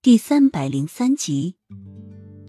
[0.00, 1.56] 第三百零三集，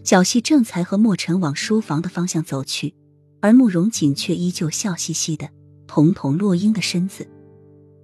[0.04, 2.94] 小溪正才和莫尘往书房的方向走去，
[3.40, 5.50] 而慕容锦却依旧笑嘻嘻的
[5.88, 7.28] 捅捅落英的身子。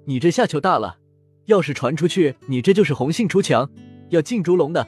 [0.04, 0.98] 你这下糗大了，
[1.44, 3.70] 要是传出去，你这就是红杏出墙，
[4.10, 4.84] 要进猪笼的。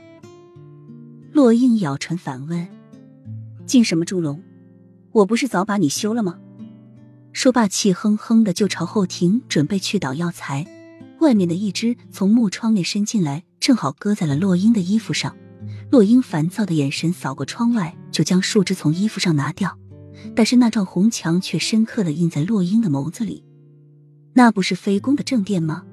[1.31, 2.67] 落英咬唇反问
[3.65, 4.43] ：“进什么猪笼？
[5.13, 6.41] 我不是早把你休了吗？”
[7.33, 10.67] 说罢，气哼哼的就朝后庭准备去倒药材。
[11.21, 15.37] 外面的一只从木窗内伸进来，正好搁在了洛英的衣服上。
[15.91, 19.79] 洛英烦躁的眼神扫过窗外，就将树枝从衣服上拿掉。
[20.35, 23.45] 但是那幢红墙却深刻的印在洛英的眸子里。
[24.33, 25.85] 那不是妃宫的正殿吗？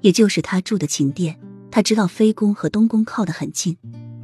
[0.00, 1.38] 也就是他住的寝殿。
[1.70, 3.76] 他知道妃宫和东宫靠得很近，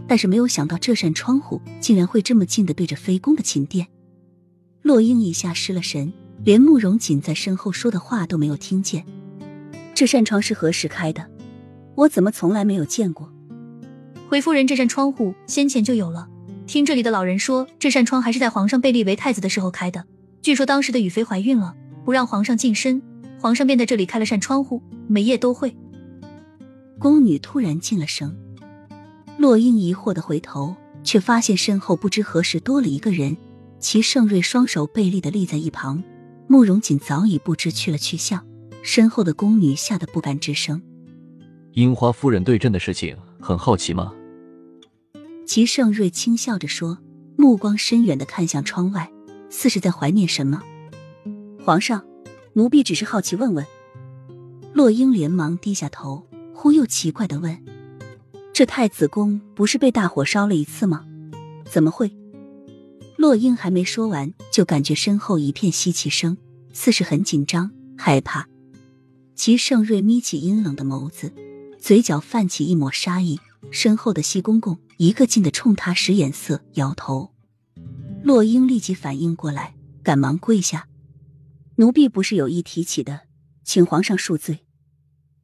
[0.09, 3.89] 但是没有想到这扇窗户竟然会这么近的对着妃宫的寝殿。
[4.81, 6.11] 洛英一下失了神。
[6.43, 9.05] 连慕容锦在身后说的话都没有听见。
[9.95, 11.31] 这扇窗是何时开的？
[11.97, 13.33] 我怎么从来没有见过？
[14.29, 16.29] 回夫人，这扇窗户先前就有了。
[16.67, 20.05] 听这里的老人说，这扇窗还是在皇上被立为太子的时候开的。
[20.43, 23.01] 据说当时的雨妃怀孕了，不让皇上近身，
[23.41, 25.75] 皇上便在这里开了扇窗户，每夜都会。
[26.99, 28.37] 宫女突然进了声。
[29.39, 33.37] 洛英疑惑的回头，却发现身后不知何时多了一个人。
[33.79, 36.03] 齐盛瑞双手背立的立在一旁。
[36.49, 38.45] 慕容锦早已不知去了去向，
[38.83, 40.83] 身后的宫女吓得不敢吱声。
[41.77, 44.11] 樱花夫人对朕的事情很好奇吗？
[45.45, 46.97] 齐盛瑞轻笑着说，
[47.37, 49.13] 目光深远的看向窗外，
[49.51, 50.63] 似是在怀念什么。
[51.63, 52.03] 皇上，
[52.55, 53.67] 奴婢只是好奇问问。
[54.73, 57.63] 洛英连忙低下头，忽又奇怪的问
[58.55, 61.05] ：“这太子宫不是被大火烧了一次吗？
[61.71, 62.11] 怎么会？”
[63.19, 66.39] 洛英还没说完，就感觉身后一片吸气声，
[66.73, 68.49] 似是很紧张、害怕。
[69.35, 71.31] 齐盛瑞眯起阴冷的眸子，
[71.87, 73.39] 嘴角泛起一抹杀意。
[73.71, 77.33] 身后的西公公一个劲的冲他使眼色，摇头。
[78.25, 80.89] 洛英立即反应过来，赶忙跪下
[81.79, 83.21] ：“奴婢不是有意提起的，
[83.63, 84.67] 请皇上恕罪。”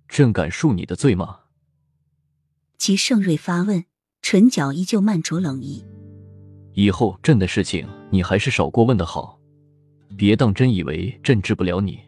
[0.08, 1.42] 朕敢恕你的罪吗？
[2.76, 3.84] 齐盛瑞发问，
[4.20, 5.84] 唇角依旧漫着冷意。
[6.74, 9.38] 以后朕的事情，你还是少过问的好，
[10.16, 12.00] 别当真以为朕治不了你。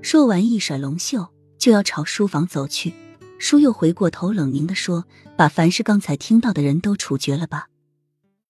[0.00, 1.26] 说完，一甩龙袖，
[1.62, 2.92] 就要朝书房走去。
[3.38, 5.04] 书又回过头，冷凝地说
[5.38, 7.68] ：“把凡是刚才听到的人都处决了吧。”